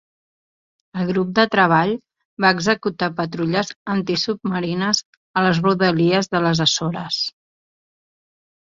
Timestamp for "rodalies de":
5.69-6.45